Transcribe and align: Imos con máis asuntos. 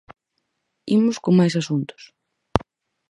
Imos 0.97 1.17
con 1.23 1.33
máis 1.39 1.53
asuntos. 1.61 2.01